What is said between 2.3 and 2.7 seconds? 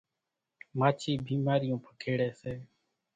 سي۔